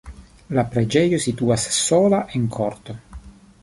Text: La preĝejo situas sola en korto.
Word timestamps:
La 0.59 0.63
preĝejo 0.75 1.21
situas 1.27 1.69
sola 1.83 2.25
en 2.41 2.53
korto. 2.61 3.01